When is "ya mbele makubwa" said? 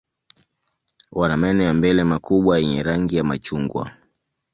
1.63-2.59